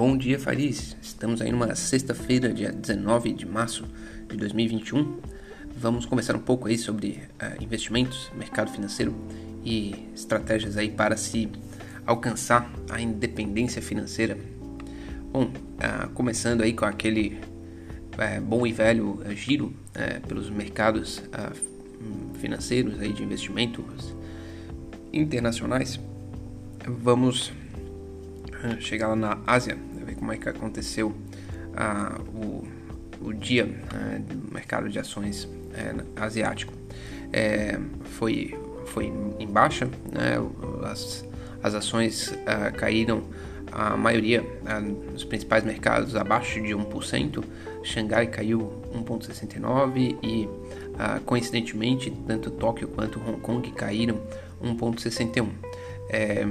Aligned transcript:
Bom 0.00 0.16
dia, 0.16 0.38
Faris. 0.38 0.96
Estamos 1.02 1.42
aí 1.42 1.52
numa 1.52 1.74
sexta-feira, 1.74 2.50
dia 2.50 2.72
19 2.72 3.34
de 3.34 3.44
março 3.44 3.84
de 4.30 4.34
2021. 4.38 5.20
Vamos 5.76 6.06
conversar 6.06 6.34
um 6.34 6.40
pouco 6.40 6.68
aí 6.68 6.78
sobre 6.78 7.20
uh, 7.34 7.62
investimentos, 7.62 8.32
mercado 8.34 8.70
financeiro 8.70 9.14
e 9.62 10.08
estratégias 10.14 10.78
aí 10.78 10.90
para 10.90 11.18
se 11.18 11.50
alcançar 12.06 12.72
a 12.88 12.98
independência 12.98 13.82
financeira. 13.82 14.38
Bom, 15.30 15.52
uh, 15.52 16.08
começando 16.14 16.62
aí 16.62 16.72
com 16.72 16.86
aquele 16.86 17.38
uh, 18.14 18.40
bom 18.40 18.66
e 18.66 18.72
velho 18.72 19.20
giro 19.36 19.74
pelos 20.26 20.48
mercados 20.48 21.22
financeiros 22.40 22.98
aí 22.98 23.12
de 23.12 23.22
investimentos 23.22 24.16
internacionais. 25.12 26.00
Vamos 26.88 27.52
chegar 28.80 29.08
lá 29.08 29.16
na 29.16 29.38
Ásia, 29.46 29.76
como 30.20 30.32
é 30.32 30.36
que 30.36 30.48
aconteceu 30.48 31.12
ah, 31.74 32.20
o, 32.34 32.62
o 33.22 33.32
dia 33.32 33.68
ah, 33.92 34.18
do 34.18 34.52
mercado 34.52 34.88
de 34.88 34.98
ações 34.98 35.48
é, 35.74 35.94
asiático. 36.22 36.72
É, 37.32 37.80
foi, 38.04 38.56
foi 38.86 39.12
em 39.38 39.46
baixa, 39.46 39.86
né? 40.12 40.36
as, 40.84 41.24
as 41.62 41.74
ações 41.74 42.34
ah, 42.46 42.70
caíram 42.70 43.24
a 43.72 43.96
maioria 43.96 44.44
ah, 44.66 44.80
nos 44.80 45.24
principais 45.24 45.64
mercados 45.64 46.14
abaixo 46.14 46.60
de 46.60 46.74
1%, 46.74 47.42
Xangai 47.82 48.26
caiu 48.26 48.72
1,69% 48.94 50.18
e 50.22 50.48
ah, 50.98 51.20
coincidentemente 51.24 52.10
tanto 52.26 52.50
Tóquio 52.50 52.88
quanto 52.88 53.18
Hong 53.20 53.40
Kong 53.40 53.70
caíram 53.72 54.20
1,61%. 54.62 55.48
É, 56.12 56.46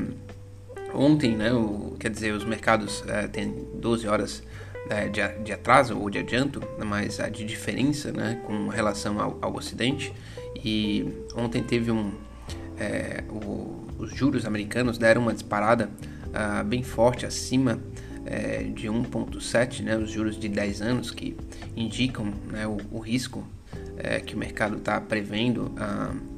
ontem, 0.93 1.35
né, 1.35 1.51
o, 1.53 1.95
quer 1.99 2.09
dizer, 2.09 2.33
os 2.33 2.43
mercados 2.43 3.03
é, 3.07 3.27
têm 3.27 3.67
12 3.75 4.07
horas 4.07 4.43
é, 4.89 5.07
de, 5.07 5.21
de, 5.43 5.53
atraso 5.53 5.97
ou 5.97 6.09
de 6.09 6.19
adianto, 6.19 6.61
mas 6.83 7.19
a 7.19 7.29
de 7.29 7.45
diferença 7.45 8.11
né, 8.11 8.41
com 8.45 8.67
relação 8.67 9.19
ao, 9.19 9.37
ao 9.41 9.55
Ocidente. 9.55 10.13
E 10.63 11.07
ontem 11.35 11.63
teve 11.63 11.91
um. 11.91 12.11
É, 12.77 13.23
o, 13.29 13.87
os 13.97 14.15
juros 14.15 14.45
americanos 14.45 14.97
deram 14.97 15.21
uma 15.23 15.33
disparada 15.33 15.89
uh, 16.27 16.63
bem 16.63 16.81
forte 16.81 17.25
acima 17.25 17.77
é, 18.25 18.63
de 18.63 18.87
1,7, 18.87 19.81
né, 19.83 19.97
os 19.97 20.09
juros 20.09 20.39
de 20.39 20.47
10 20.47 20.81
anos, 20.81 21.11
que 21.11 21.35
indicam 21.75 22.33
né, 22.49 22.65
o, 22.65 22.77
o 22.91 22.99
risco 22.99 23.45
é, 23.97 24.21
que 24.21 24.35
o 24.35 24.37
mercado 24.37 24.77
está 24.77 25.01
prevendo 25.01 25.73
uh, 25.75 26.29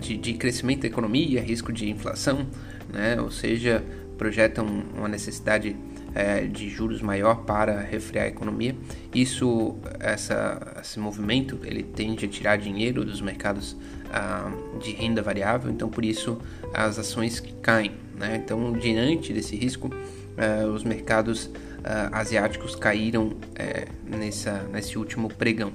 de, 0.00 0.16
de 0.16 0.34
crescimento 0.34 0.80
da 0.80 0.88
economia, 0.88 1.40
risco 1.40 1.72
de 1.72 1.88
inflação 1.88 2.48
né? 2.92 3.20
ou 3.20 3.30
seja, 3.30 3.82
projetam 4.18 4.66
uma 4.96 5.08
necessidade 5.08 5.76
é, 6.14 6.42
de 6.42 6.68
juros 6.68 7.00
maior 7.00 7.44
para 7.44 7.80
refrear 7.80 8.26
a 8.26 8.28
economia. 8.28 8.74
Isso, 9.14 9.76
essa, 9.98 10.76
esse 10.80 10.98
movimento, 10.98 11.58
ele 11.64 11.82
tende 11.82 12.26
a 12.26 12.28
tirar 12.28 12.56
dinheiro 12.56 13.04
dos 13.04 13.20
mercados 13.20 13.76
ah, 14.12 14.50
de 14.80 14.92
renda 14.92 15.22
variável, 15.22 15.70
então 15.70 15.88
por 15.88 16.04
isso 16.04 16.38
as 16.74 16.98
ações 16.98 17.40
caem. 17.62 17.92
Né? 18.18 18.40
Então, 18.44 18.72
diante 18.72 19.32
desse 19.32 19.56
risco, 19.56 19.90
ah, 20.36 20.66
os 20.66 20.84
mercados 20.84 21.50
ah, 21.84 22.10
asiáticos 22.12 22.74
caíram 22.74 23.36
é, 23.54 23.86
nessa, 24.04 24.64
nesse 24.72 24.98
último 24.98 25.28
pregão. 25.28 25.72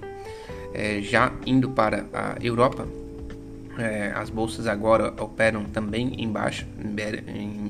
É, 0.73 1.01
já 1.01 1.31
indo 1.45 1.69
para 1.69 2.05
a 2.13 2.35
Europa, 2.41 2.85
é, 3.77 4.11
as 4.15 4.29
bolsas 4.29 4.67
agora 4.67 5.13
operam 5.21 5.65
também 5.65 6.21
em 6.21 6.31
baixa, 6.31 6.67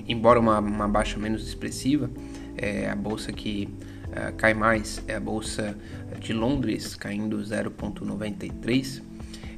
embora 0.07 0.39
uma, 0.39 0.59
uma 0.59 0.87
baixa 0.87 1.17
menos 1.17 1.47
expressiva. 1.47 2.09
É, 2.57 2.89
a 2.89 2.95
bolsa 2.95 3.31
que 3.31 3.69
é, 4.11 4.31
cai 4.31 4.53
mais 4.53 5.01
é 5.07 5.15
a 5.15 5.19
bolsa 5.19 5.75
de 6.19 6.33
Londres, 6.33 6.95
caindo 6.95 7.37
0,93. 7.37 9.01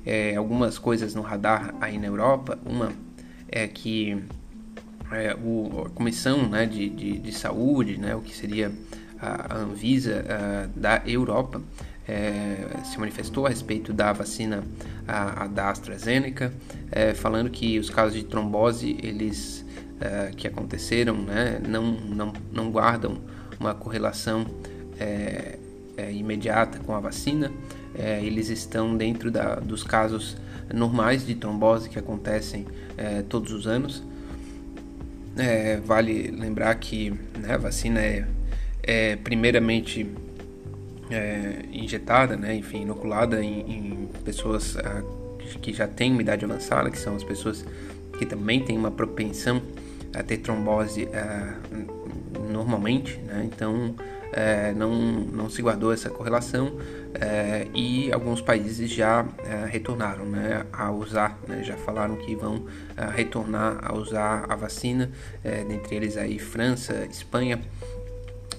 É, 0.06 0.35
algumas 0.35 0.78
coisas 0.78 1.13
no 1.13 1.22
radar 1.22 1.75
aí 1.81 1.97
na 1.97 2.08
Europa. 2.08 2.58
Uma 2.66 2.94
é 3.50 3.68
que 3.68 4.18
é, 5.12 5.35
o, 5.35 5.85
a 5.85 5.90
Comissão 5.90 6.47
né, 6.50 6.66
de, 6.66 6.90
de, 6.90 7.19
de, 7.19 7.31
Saúde, 7.31 7.97
né, 7.97 8.16
o 8.16 8.22
que 8.22 8.35
seria 8.35 8.72
a 9.19 9.58
Anvisa 9.58 10.25
a, 10.28 10.79
da 10.79 11.02
Europa, 11.06 11.62
é, 12.07 12.56
se 12.85 12.97
manifestou 13.00 13.45
a 13.45 13.50
respeito 13.50 13.91
da 13.91 14.13
vacina 14.13 14.63
a, 15.07 15.44
a 15.44 15.47
da 15.47 15.69
AstraZeneca, 15.69 16.53
é, 16.90 17.13
falando 17.13 17.50
que 17.50 17.78
os 17.78 17.90
casos 17.90 18.13
de 18.13 18.23
trombose 18.23 18.97
eles 19.03 19.66
é, 20.00 20.31
que 20.35 20.47
aconteceram 20.47 21.17
né, 21.17 21.59
não, 21.67 21.84
não, 21.84 22.34
não 22.51 22.72
guardam 22.72 23.17
uma 23.59 23.73
correlação 23.73 24.46
imediata 26.12 26.79
com 26.79 26.96
a 26.96 27.00
vacina, 27.00 27.51
eles 28.22 28.50
estão 28.50 28.96
dentro 28.96 29.29
da, 29.29 29.56
dos 29.56 29.84
casos 29.84 30.35
normais 30.73 31.25
de 31.25 31.35
trombose 31.35 31.88
que 31.88 32.00
acontecem 32.00 32.66
todos 33.29 33.51
os 33.51 33.67
anos. 33.67 34.03
vale 35.85 36.31
lembrar 36.31 36.73
que 36.75 37.12
né, 37.40 37.53
a 37.53 37.57
vacina 37.57 38.00
é, 38.00 38.28
é 38.81 39.16
primeiramente 39.17 40.07
é, 41.09 41.63
injetada, 41.72 42.35
né, 42.35 42.56
enfim, 42.56 42.81
inoculada 42.81 43.44
em, 43.44 43.59
em 43.59 44.09
pessoas 44.23 44.78
ah, 44.78 45.03
que 45.62 45.73
já 45.73 45.88
têm 45.88 46.19
idade 46.19 46.45
avançada, 46.45 46.90
que 46.90 46.97
são 46.97 47.16
as 47.16 47.23
pessoas 47.23 47.66
que 48.18 48.25
também 48.25 48.63
têm 48.63 48.78
uma 48.78 48.91
propensão 48.91 49.62
a 50.13 50.23
ter 50.23 50.38
trombose 50.38 51.07
ah, 51.13 51.56
normalmente, 52.50 53.17
né, 53.19 53.44
então 53.46 53.96
é, 54.31 54.73
não, 54.73 54.94
não 54.94 55.50
se 55.50 55.62
guardou 55.62 55.94
essa 55.94 56.09
correlação 56.09 56.78
é, 57.13 57.67
e 57.73 58.12
alguns 58.12 58.41
países 58.41 58.90
já 58.91 59.25
é, 59.40 59.66
retornaram 59.66 60.25
né, 60.25 60.66
a 60.72 60.91
usar, 60.91 61.40
né, 61.47 61.63
já 61.63 61.75
falaram 61.75 62.16
que 62.17 62.35
vão 62.35 62.66
é, 62.96 63.06
retornar 63.09 63.79
a 63.81 63.94
usar 63.94 64.46
a 64.50 64.56
vacina, 64.56 65.09
é, 65.44 65.63
dentre 65.63 65.96
eles 65.96 66.17
aí 66.17 66.38
França, 66.38 67.07
Espanha, 67.09 67.59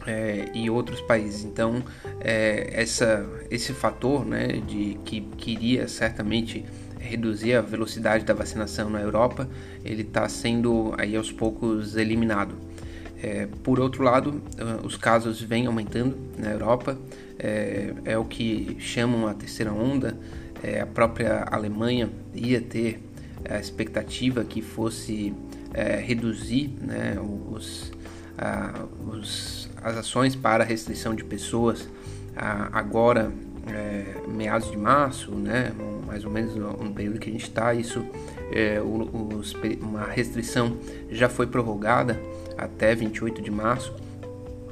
é, 0.08 0.50
e 0.54 0.70
outros 0.70 1.02
países. 1.02 1.44
Então, 1.44 1.84
é, 2.20 2.70
essa, 2.72 3.28
esse 3.50 3.74
fator 3.74 4.24
né, 4.24 4.46
de 4.66 4.98
que 5.04 5.20
queria 5.36 5.86
certamente 5.86 6.64
reduzir 6.98 7.54
a 7.54 7.60
velocidade 7.60 8.24
da 8.24 8.32
vacinação 8.32 8.88
na 8.88 9.00
Europa, 9.00 9.46
ele 9.84 10.02
está 10.02 10.26
sendo 10.28 10.94
aí 10.96 11.14
aos 11.14 11.30
poucos 11.30 11.94
eliminado. 11.94 12.54
É, 13.22 13.48
por 13.62 13.78
outro 13.80 14.02
lado, 14.02 14.30
uh, 14.30 14.86
os 14.86 14.96
casos 14.96 15.42
vêm 15.42 15.66
aumentando 15.66 16.16
na 16.38 16.50
Europa, 16.50 16.96
é, 17.38 17.92
é, 18.04 18.16
o 18.16 18.24
que 18.24 18.76
chamam 18.78 19.26
a 19.26 19.34
terceira 19.34 19.72
onda. 19.72 20.16
É, 20.62 20.80
a 20.80 20.86
própria 20.86 21.44
Alemanha 21.50 22.10
ia 22.34 22.60
ter 22.60 23.00
a 23.48 23.58
expectativa 23.58 24.44
que 24.44 24.62
fosse 24.62 25.34
é, 25.72 25.96
reduzir 25.96 26.70
né, 26.80 27.16
os, 27.50 27.92
os, 29.06 29.68
as 29.82 29.96
ações 29.96 30.36
para 30.36 30.64
restrição 30.64 31.14
de 31.14 31.24
pessoas 31.24 31.88
agora 32.72 33.32
é, 33.66 34.04
meados 34.28 34.70
de 34.70 34.76
março, 34.76 35.32
né, 35.32 35.72
mais 36.06 36.24
ou 36.24 36.30
menos 36.30 36.54
no 36.54 36.92
período 36.94 37.18
que 37.18 37.28
a 37.28 37.32
gente 37.32 37.44
está, 37.44 37.74
isso 37.74 38.04
é, 38.52 38.80
os, 38.80 39.54
uma 39.80 40.06
restrição 40.06 40.76
já 41.10 41.28
foi 41.28 41.46
prorrogada 41.46 42.18
até 42.56 42.94
28 42.94 43.42
de 43.42 43.50
março 43.50 43.94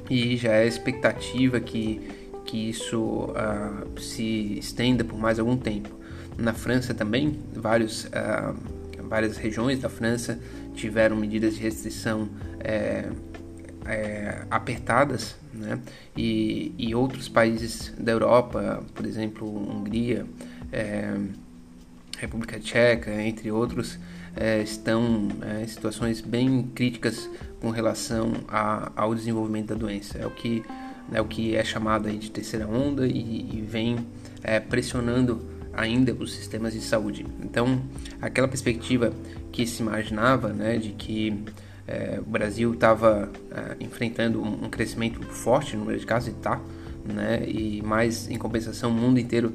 e 0.09 0.35
já 0.37 0.53
é 0.53 0.67
expectativa 0.67 1.59
que, 1.59 2.01
que 2.45 2.69
isso 2.69 2.99
uh, 3.01 3.99
se 3.99 4.57
estenda 4.57 5.03
por 5.03 5.17
mais 5.17 5.39
algum 5.39 5.57
tempo. 5.57 5.89
Na 6.37 6.53
França 6.53 6.93
também, 6.93 7.39
vários, 7.53 8.05
uh, 8.05 8.55
várias 9.03 9.37
regiões 9.37 9.79
da 9.79 9.89
França 9.89 10.39
tiveram 10.75 11.15
medidas 11.15 11.55
de 11.55 11.61
restrição 11.61 12.29
é, 12.59 13.09
é, 13.87 14.45
apertadas, 14.49 15.35
né? 15.53 15.79
E, 16.15 16.73
e, 16.77 16.93
outros 16.93 17.29
países 17.29 17.93
da 17.97 18.11
Europa, 18.11 18.83
por 18.93 19.05
exemplo, 19.05 19.47
Hungria, 19.47 20.25
é, 20.71 21.15
República 22.17 22.59
Tcheca, 22.59 23.21
entre 23.21 23.51
outros, 23.51 23.97
é, 24.35 24.61
estão 24.61 25.29
é, 25.41 25.63
em 25.63 25.67
situações 25.67 26.21
bem 26.21 26.63
críticas 26.75 27.29
com 27.61 27.69
relação 27.69 28.33
a, 28.47 28.91
ao 28.95 29.15
desenvolvimento 29.15 29.67
da 29.67 29.75
doença. 29.75 30.17
É 30.17 30.25
o 30.25 30.31
que 30.31 30.63
é 31.11 31.21
o 31.21 31.25
que 31.25 31.55
é 31.55 31.63
chamado 31.63 32.09
de 32.11 32.29
terceira 32.29 32.67
onda 32.67 33.07
e, 33.07 33.49
e 33.53 33.61
vem 33.61 34.05
é, 34.43 34.59
pressionando 34.59 35.41
ainda 35.73 36.13
os 36.13 36.33
sistemas 36.33 36.73
de 36.73 36.81
saúde. 36.81 37.25
Então, 37.41 37.81
aquela 38.21 38.47
perspectiva 38.47 39.13
que 39.51 39.65
se 39.65 39.81
imaginava, 39.81 40.49
né, 40.49 40.77
de 40.77 40.89
que 40.89 41.45
é, 41.87 42.19
o 42.19 42.29
Brasil 42.29 42.73
estava 42.73 43.31
é, 43.51 43.75
enfrentando 43.79 44.41
um, 44.41 44.65
um, 44.65 44.69
crescimento 44.69 45.21
forte 45.21 45.75
no 45.75 45.81
número 45.81 45.99
de 45.99 46.05
casos 46.05 46.29
e 46.29 46.31
está, 46.31 46.59
né? 47.05 47.43
E 47.47 47.81
mais 47.81 48.29
em 48.29 48.37
compensação 48.37 48.91
o 48.91 48.93
mundo 48.93 49.19
inteiro 49.19 49.53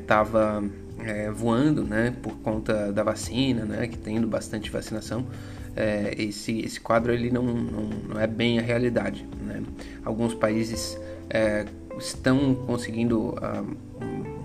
estava 0.00 0.64
é, 1.00 1.26
é, 1.26 1.30
voando, 1.30 1.84
né, 1.84 2.14
por 2.22 2.32
conta 2.38 2.92
da 2.92 3.02
vacina, 3.02 3.64
né, 3.64 3.86
que 3.86 3.96
tendo 3.96 4.26
bastante 4.26 4.70
vacinação, 4.70 5.26
é, 5.76 6.14
esse, 6.18 6.60
esse 6.60 6.80
quadro 6.80 7.12
ele 7.12 7.30
não, 7.30 7.42
não, 7.42 7.82
não, 8.08 8.20
é 8.20 8.26
bem 8.26 8.58
a 8.58 8.62
realidade. 8.62 9.26
Né? 9.44 9.62
Alguns 10.04 10.34
países 10.34 10.98
é, 11.28 11.66
estão 11.98 12.54
conseguindo 12.54 13.30
uh, 13.30 13.76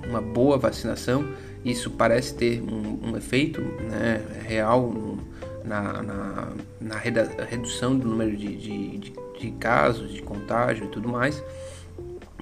uma 0.07 0.21
boa 0.21 0.57
vacinação, 0.57 1.27
isso 1.63 1.91
parece 1.91 2.33
ter 2.33 2.61
um, 2.61 3.09
um 3.09 3.17
efeito 3.17 3.61
né, 3.61 4.23
real 4.47 5.17
na, 5.63 6.01
na, 6.01 6.47
na, 6.79 6.97
redução 6.97 7.97
do 7.97 8.07
número 8.07 8.35
de, 8.35 8.55
de, 8.55 8.97
de, 8.97 9.13
de 9.39 9.51
casos, 9.51 10.11
de 10.11 10.21
contágio 10.21 10.85
e 10.85 10.87
tudo 10.89 11.09
mais 11.09 11.43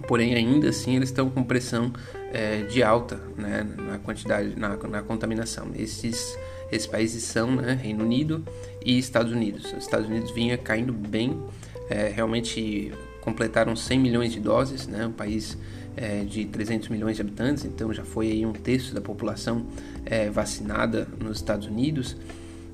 porém 0.08 0.36
ainda 0.36 0.70
assim 0.70 0.96
eles 0.96 1.10
estão 1.10 1.30
com 1.30 1.44
pressão 1.44 1.92
é, 2.32 2.64
de 2.64 2.84
alta 2.84 3.20
né, 3.38 3.66
na 3.78 3.98
quantidade, 3.98 4.58
na, 4.58 4.76
na 4.76 5.02
contaminação. 5.02 5.72
Esses, 5.76 6.38
esses 6.72 6.88
países 6.88 7.24
são 7.24 7.56
né, 7.56 7.74
Reino 7.74 8.04
Unido 8.04 8.44
e 8.84 8.98
Estados 8.98 9.32
Unidos. 9.32 9.66
Os 9.74 9.84
Estados 9.84 10.08
Unidos 10.08 10.32
vinha 10.32 10.58
caindo 10.58 10.94
bem, 10.94 11.42
é, 11.90 12.10
realmente 12.10 12.92
completaram 13.22 13.76
100 13.76 14.00
milhões 14.00 14.32
de 14.32 14.40
doses, 14.40 14.88
né, 14.88 15.06
um 15.06 15.12
país 15.12 15.58
é, 15.96 16.24
de 16.24 16.46
300 16.46 16.90
milhões 16.90 17.16
de 17.16 17.22
habitantes, 17.22 17.66
então 17.66 17.92
já 17.92 18.06
foi 18.06 18.32
aí 18.32 18.46
um 18.46 18.54
terço 18.54 18.94
da 18.94 19.02
população 19.02 19.66
é, 20.06 20.30
vacinada 20.30 21.08
nos 21.20 21.38
Estados 21.38 21.68
Unidos 21.68 22.16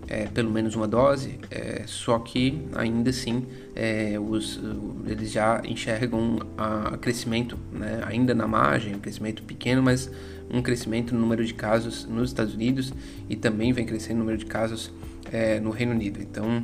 é, 0.08 0.26
pelo 0.26 0.52
menos 0.52 0.76
uma 0.76 0.88
dose, 0.88 1.40
é, 1.50 1.84
só 1.86 2.20
que 2.20 2.62
ainda 2.76 3.10
assim 3.10 3.46
é, 3.76 4.18
os, 4.20 4.60
eles 5.08 5.32
já 5.32 5.62
enxergam 5.66 6.40
a, 6.58 6.98
crescimento, 6.98 7.58
né, 7.72 8.02
ainda 8.06 8.34
na 8.34 8.48
margem, 8.48 8.96
um 8.96 9.00
crescimento 9.00 9.44
pequeno, 9.44 9.82
mas 9.82 10.10
um 10.52 10.62
crescimento 10.62 11.14
no 11.14 11.22
número 11.22 11.44
de 11.44 11.54
casos 11.54 12.06
nos 12.06 12.30
Estados 12.30 12.54
Unidos 12.54 12.94
e 13.30 13.36
também 13.36 13.72
vem 13.72 13.86
crescendo 13.86 14.18
o 14.18 14.20
número 14.20 14.38
de 14.38 14.46
casos 14.46 14.92
é, 15.32 15.60
no 15.60 15.72
Reino 15.72 15.94
Unido. 15.94 16.22
Então, 16.22 16.64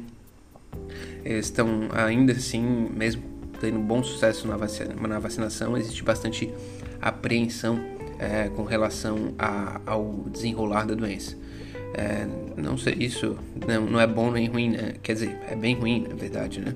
estão 1.24 1.89
ainda 1.91 2.33
assim, 2.33 2.62
mesmo 2.94 3.24
tendo 3.59 3.80
bom 3.80 4.03
sucesso 4.03 4.47
na, 4.47 4.57
vacina, 4.57 4.95
na 5.07 5.19
vacinação, 5.19 5.77
existe 5.77 6.03
bastante 6.03 6.51
apreensão 7.01 7.80
é, 8.19 8.50
com 8.50 8.63
relação 8.63 9.33
a, 9.38 9.81
ao 9.86 10.25
desenrolar 10.31 10.86
da 10.86 10.94
doença. 10.94 11.38
É, 11.94 12.27
não 12.56 12.77
sei, 12.77 12.94
isso 13.00 13.36
não, 13.68 13.86
não, 13.86 14.00
é 14.00 14.06
bom 14.06 14.31
nem 14.31 14.47
ruim, 14.47 14.69
né? 14.69 14.94
Quer 15.01 15.13
dizer, 15.13 15.38
é 15.50 15.56
bem 15.56 15.75
ruim, 15.75 16.06
na 16.07 16.15
verdade, 16.15 16.59
né? 16.59 16.75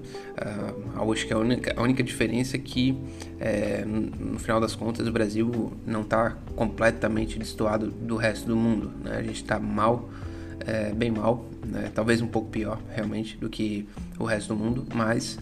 Uh, 0.95 1.11
acho 1.11 1.27
que 1.27 1.33
a 1.33 1.37
única, 1.37 1.73
a 1.77 1.81
única 1.81 2.01
diferença 2.01 2.55
é 2.57 2.59
que, 2.59 2.97
é, 3.39 3.85
no 3.85 4.39
final 4.39 4.59
das 4.59 4.75
contas, 4.75 5.07
o 5.07 5.11
Brasil 5.11 5.73
não 5.85 6.01
está 6.01 6.31
completamente 6.55 7.37
destoado 7.37 7.91
do 7.91 8.15
resto 8.15 8.47
do 8.47 8.55
mundo, 8.55 8.91
né? 9.03 9.17
A 9.17 9.21
gente 9.21 9.35
está 9.35 9.59
mal, 9.59 10.09
é, 10.65 10.91
bem 10.91 11.11
mal, 11.11 11.45
né? 11.65 11.91
Talvez 11.93 12.19
um 12.19 12.27
pouco 12.27 12.49
pior, 12.49 12.81
realmente, 12.89 13.37
do 13.37 13.49
que 13.49 13.87
o 14.17 14.25
resto 14.25 14.55
do 14.55 14.59
mundo, 14.59 14.85
mas 14.95 15.37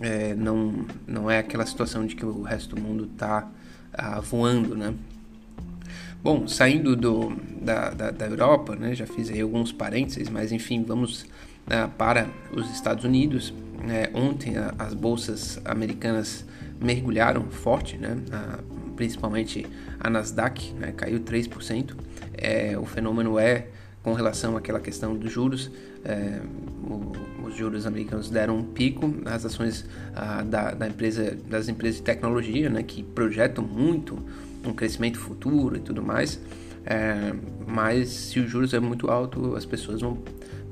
é, 0.00 0.34
não, 0.34 0.84
não 1.06 1.30
é 1.30 1.38
aquela 1.38 1.64
situação 1.64 2.06
de 2.06 2.14
que 2.14 2.26
o 2.26 2.42
resto 2.42 2.76
do 2.76 2.82
mundo 2.82 3.08
está 3.12 3.48
uh, 3.94 4.20
voando, 4.20 4.76
né? 4.76 4.94
Bom, 6.24 6.48
saindo 6.48 6.96
do, 6.96 7.36
da, 7.60 7.90
da, 7.90 8.10
da, 8.10 8.26
Europa, 8.26 8.74
né, 8.74 8.94
já 8.94 9.06
fiz 9.06 9.28
aí 9.28 9.42
alguns 9.42 9.72
parênteses, 9.72 10.30
mas 10.30 10.52
enfim, 10.52 10.82
vamos 10.82 11.24
uh, 11.24 11.86
para 11.98 12.30
os 12.50 12.70
Estados 12.70 13.04
Unidos. 13.04 13.52
É, 13.86 14.08
ontem 14.14 14.56
a, 14.56 14.74
as 14.78 14.94
bolsas 14.94 15.60
americanas 15.66 16.46
mergulharam 16.80 17.42
forte, 17.50 17.98
né, 17.98 18.16
principalmente 18.96 19.66
a 20.00 20.08
Nasdaq 20.08 20.72
né, 20.72 20.94
caiu 20.96 21.20
3%. 21.20 21.94
É, 22.32 22.78
o 22.78 22.86
fenômeno 22.86 23.38
é 23.38 23.66
com 24.02 24.14
relação 24.14 24.56
àquela 24.56 24.80
questão 24.80 25.14
dos 25.14 25.30
juros, 25.30 25.70
é, 26.06 26.40
o, 26.84 27.12
os 27.46 27.54
juros 27.54 27.86
americanos 27.86 28.30
deram 28.30 28.56
um 28.56 28.64
pico, 28.64 29.14
as 29.26 29.44
ações 29.44 29.84
ah, 30.14 30.42
da, 30.42 30.70
da, 30.70 30.88
empresa, 30.88 31.36
das 31.48 31.68
empresas 31.68 31.96
de 31.96 32.02
tecnologia, 32.02 32.70
né, 32.70 32.82
que 32.82 33.02
projetam 33.02 33.62
muito 33.62 34.18
um 34.64 34.72
crescimento 34.72 35.18
futuro 35.18 35.76
e 35.76 35.80
tudo 35.80 36.02
mais. 36.02 36.40
É, 36.86 37.32
mas 37.66 38.08
se 38.08 38.40
o 38.40 38.46
juros 38.46 38.74
é 38.74 38.80
muito 38.80 39.10
alto, 39.10 39.56
as 39.56 39.64
pessoas 39.64 40.00
vão 40.00 40.18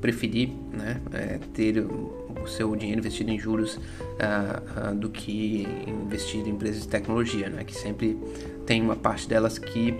preferir 0.00 0.50
né, 0.72 1.00
é, 1.12 1.38
ter 1.54 1.78
o 1.78 2.46
seu 2.46 2.74
dinheiro 2.74 3.00
investido 3.00 3.30
em 3.30 3.38
juros 3.38 3.76
uh, 3.76 4.90
uh, 4.90 4.94
do 4.94 5.08
que 5.08 5.66
investido 5.86 6.48
em 6.48 6.52
empresas 6.52 6.82
de 6.82 6.88
tecnologia, 6.88 7.48
né, 7.48 7.64
que 7.64 7.74
sempre 7.74 8.18
tem 8.66 8.82
uma 8.82 8.96
parte 8.96 9.28
delas 9.28 9.58
que 9.58 9.94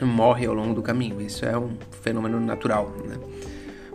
morre 0.00 0.46
ao 0.46 0.54
longo 0.54 0.74
do 0.74 0.82
caminho. 0.82 1.20
Isso 1.20 1.44
é 1.44 1.56
um 1.56 1.76
fenômeno 2.02 2.38
natural. 2.38 2.94
Né? 3.06 3.16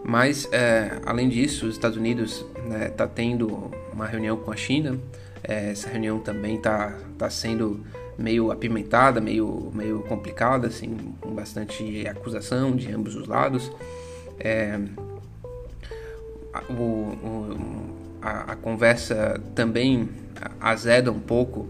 Mas, 0.03 0.49
é, 0.51 0.99
além 1.05 1.29
disso, 1.29 1.67
os 1.67 1.75
Estados 1.75 1.97
Unidos 1.97 2.43
está 2.55 2.61
né, 2.63 2.89
tá 2.89 3.07
tendo 3.07 3.69
uma 3.93 4.07
reunião 4.07 4.37
com 4.37 4.51
a 4.51 4.55
China. 4.55 4.97
É, 5.43 5.71
essa 5.71 5.89
reunião 5.89 6.19
também 6.19 6.55
está 6.55 6.97
tá 7.17 7.29
sendo 7.29 7.81
meio 8.21 8.51
apimentada, 8.51 9.19
meio, 9.19 9.71
meio 9.73 10.01
complicada, 10.03 10.67
assim, 10.67 10.95
com 11.19 11.31
bastante 11.31 12.07
acusação 12.07 12.75
de 12.75 12.91
ambos 12.91 13.15
os 13.15 13.27
lados. 13.27 13.71
É, 14.39 14.79
o, 16.69 16.73
o, 16.73 17.57
a, 18.21 18.53
a, 18.53 18.55
conversa 18.55 19.41
também 19.55 20.09
azeda 20.59 21.11
um 21.11 21.19
pouco 21.19 21.67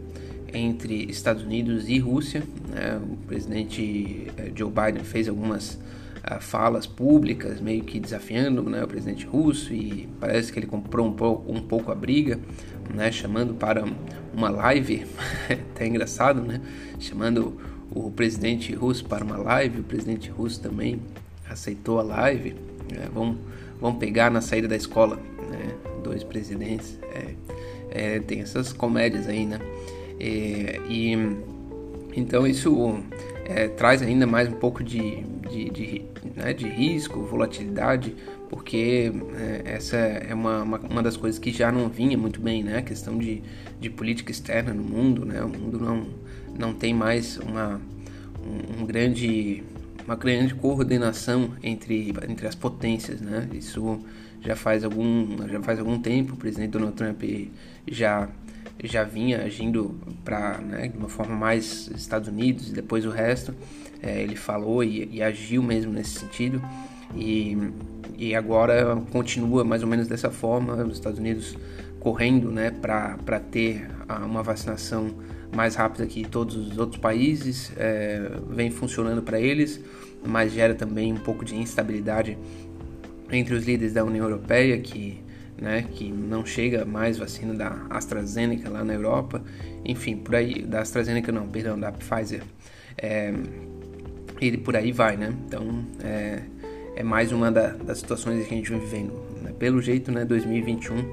entre 0.53 1.05
Estados 1.09 1.43
Unidos 1.43 1.87
e 1.87 1.97
Rússia. 1.99 2.43
Né? 2.69 2.99
O 3.01 3.17
presidente 3.27 4.27
é, 4.37 4.51
Joe 4.55 4.71
Biden 4.71 5.03
fez 5.03 5.27
algumas 5.29 5.75
uh, 5.75 6.39
falas 6.39 6.85
públicas, 6.85 7.61
meio 7.61 7.83
que 7.83 7.99
desafiando 7.99 8.63
né, 8.63 8.83
o 8.83 8.87
presidente 8.87 9.25
russo, 9.25 9.73
e 9.73 10.09
parece 10.19 10.51
que 10.51 10.59
ele 10.59 10.67
comprou 10.67 11.07
um 11.07 11.57
um 11.57 11.61
pouco 11.61 11.91
a 11.91 11.95
briga 11.95 12.39
né, 12.93 13.11
chamando 13.11 13.53
para 13.53 13.83
uma 14.33 14.49
live, 14.49 15.05
até 15.49 15.87
engraçado, 15.87 16.41
né, 16.41 16.61
chamando 16.99 17.59
o 17.89 18.09
presidente 18.11 18.73
russo 18.73 19.05
para 19.05 19.23
uma 19.23 19.37
live, 19.37 19.81
o 19.81 19.83
presidente 19.83 20.29
russo 20.29 20.61
também 20.61 21.01
aceitou 21.49 21.99
a 21.99 22.03
live, 22.03 22.55
é, 22.93 23.09
vão, 23.09 23.37
vão 23.79 23.95
pegar 23.95 24.29
na 24.29 24.41
saída 24.41 24.67
da 24.67 24.75
escola, 24.75 25.17
né, 25.49 25.75
dois 26.03 26.23
presidentes, 26.23 26.97
é, 27.13 27.35
é, 27.89 28.19
tem 28.19 28.39
essas 28.41 28.71
comédias 28.71 29.27
aí, 29.27 29.45
né, 29.45 29.59
é, 30.19 30.79
e 30.89 31.13
então 32.15 32.45
isso 32.45 32.99
é, 33.45 33.67
traz 33.67 34.01
ainda 34.01 34.27
mais 34.27 34.47
um 34.47 34.53
pouco 34.53 34.83
de, 34.83 35.21
de, 35.49 35.69
de, 35.69 36.05
né, 36.35 36.53
de 36.53 36.67
risco, 36.67 37.21
volatilidade 37.21 38.15
porque 38.51 39.13
é, 39.37 39.61
essa 39.63 39.95
é 39.95 40.33
uma, 40.33 40.61
uma, 40.61 40.77
uma, 40.77 41.01
das 41.01 41.15
coisas 41.15 41.39
que 41.39 41.53
já 41.53 41.71
não 41.71 41.87
vinha 41.87 42.17
muito 42.17 42.41
bem, 42.41 42.61
né? 42.61 42.79
A 42.79 42.81
questão 42.81 43.17
de, 43.17 43.41
de 43.79 43.89
política 43.89 44.29
externa 44.29 44.73
no 44.73 44.83
mundo, 44.83 45.25
né? 45.25 45.41
O 45.41 45.47
mundo 45.47 45.79
não, 45.79 46.05
não 46.59 46.73
tem 46.73 46.93
mais 46.93 47.37
uma, 47.37 47.79
um, 48.45 48.81
um 48.81 48.85
grande, 48.85 49.63
uma 50.05 50.17
grande 50.17 50.53
coordenação 50.53 51.51
entre, 51.63 52.13
entre 52.27 52.45
as 52.45 52.53
potências, 52.53 53.21
né? 53.21 53.47
Isso 53.53 54.01
já 54.41 54.57
faz 54.57 54.83
algum, 54.83 55.47
já 55.47 55.61
faz 55.61 55.79
algum 55.79 55.97
tempo, 55.97 56.33
o 56.33 56.37
presidente 56.37 56.71
Donald 56.71 56.95
Trump 56.95 57.23
já 57.87 58.27
já 58.83 59.03
vinha 59.03 59.43
agindo 59.43 59.95
para 60.25 60.57
né, 60.57 60.87
de 60.87 60.97
uma 60.97 61.07
forma 61.07 61.35
mais 61.35 61.87
Estados 61.95 62.27
Unidos 62.27 62.69
e 62.69 62.73
depois 62.73 63.05
o 63.05 63.11
resto 63.11 63.53
é, 64.01 64.23
ele 64.23 64.35
falou 64.35 64.83
e, 64.83 65.07
e 65.11 65.21
agiu 65.21 65.61
mesmo 65.61 65.93
nesse 65.93 66.19
sentido 66.19 66.59
e 67.15 67.57
e 68.21 68.35
agora 68.35 68.95
continua 69.11 69.63
mais 69.63 69.81
ou 69.81 69.89
menos 69.89 70.07
dessa 70.07 70.29
forma, 70.29 70.75
os 70.83 70.93
Estados 70.93 71.17
Unidos 71.17 71.57
correndo 71.99 72.51
né, 72.51 72.69
para 72.69 73.39
ter 73.39 73.87
uma 74.23 74.43
vacinação 74.43 75.09
mais 75.51 75.73
rápida 75.73 76.05
que 76.05 76.23
todos 76.23 76.55
os 76.55 76.77
outros 76.77 77.01
países, 77.01 77.71
é, 77.77 78.21
vem 78.47 78.69
funcionando 78.69 79.23
para 79.23 79.39
eles, 79.39 79.81
mas 80.23 80.53
gera 80.53 80.75
também 80.75 81.11
um 81.11 81.17
pouco 81.17 81.43
de 81.43 81.55
instabilidade 81.55 82.37
entre 83.31 83.55
os 83.55 83.65
líderes 83.65 83.93
da 83.93 84.03
União 84.03 84.23
Europeia, 84.23 84.77
que, 84.77 85.19
né, 85.59 85.87
que 85.91 86.11
não 86.11 86.45
chega 86.45 86.85
mais 86.85 87.17
vacina 87.17 87.55
da 87.55 87.87
AstraZeneca 87.89 88.69
lá 88.69 88.83
na 88.83 88.93
Europa, 88.93 89.43
enfim, 89.83 90.15
por 90.15 90.35
aí, 90.35 90.61
da 90.61 90.81
AstraZeneca 90.81 91.31
não, 91.31 91.47
perdão, 91.47 91.79
da 91.79 91.91
Pfizer, 91.91 92.43
é, 92.99 93.33
por 94.63 94.75
aí 94.75 94.91
vai, 94.91 95.17
né, 95.17 95.33
então 95.47 95.85
é, 96.03 96.41
é 96.95 97.03
mais 97.03 97.31
uma 97.31 97.51
da, 97.51 97.67
das 97.69 97.99
situações 97.99 98.45
que 98.47 98.53
a 98.53 98.57
gente 98.57 98.69
vem 98.69 98.79
vivendo. 98.79 99.13
Né? 99.41 99.53
Pelo 99.57 99.81
jeito, 99.81 100.11
né, 100.11 100.25
2021 100.25 101.03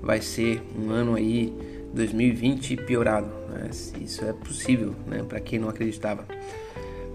vai 0.00 0.20
ser 0.20 0.62
um 0.78 0.90
ano 0.90 1.14
aí, 1.14 1.52
2020 1.94 2.76
piorado. 2.76 3.30
Né? 3.50 3.70
Isso 4.00 4.24
é 4.24 4.32
possível, 4.32 4.94
né, 5.06 5.24
para 5.26 5.40
quem 5.40 5.58
não 5.58 5.68
acreditava. 5.68 6.26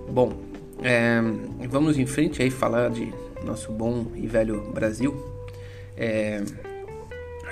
Bom, 0.10 0.38
é, 0.84 1.20
vamos 1.68 1.98
em 1.98 2.06
frente 2.06 2.42
aí 2.42 2.50
falar 2.50 2.90
de 2.90 3.12
nosso 3.44 3.72
bom 3.72 4.12
e 4.16 4.28
velho 4.28 4.72
Brasil. 4.72 5.16
É, 5.96 6.44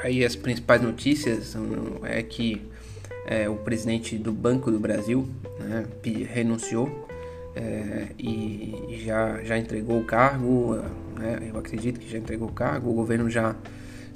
aí 0.04 0.24
as 0.24 0.36
principais 0.36 0.82
notícias 0.82 1.56
é 2.04 2.22
que 2.22 2.62
é, 3.26 3.50
o 3.50 3.56
presidente 3.56 4.18
do 4.18 4.32
Banco 4.32 4.72
do 4.72 4.80
Brasil 4.80 5.28
né, 5.60 5.86
renunciou 6.32 7.08
é, 7.56 8.08
e 8.20 9.02
já, 9.06 9.42
já 9.44 9.58
entregou 9.58 10.00
o 10.00 10.04
cargo, 10.04 10.76
né? 11.18 11.50
eu 11.50 11.58
acredito 11.58 12.00
que 12.00 12.10
já 12.10 12.18
entregou 12.18 12.50
o 12.50 12.52
cargo, 12.52 12.90
o 12.90 12.94
governo 12.94 13.30
já, 13.30 13.56